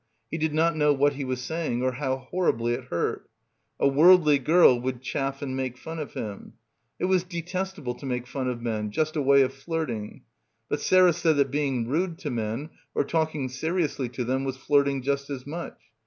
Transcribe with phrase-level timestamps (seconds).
[0.31, 3.29] He did not know what he was saying or how horribly it hurt.
[3.79, 6.53] A worldly girl would chaff and make fun of him.
[6.97, 10.23] It was detestable to make fun of men; just a way of flirting.
[10.69, 15.03] But Sarah said that being rude to men or talking seriously to them was flirting
[15.03, 15.77] just as much.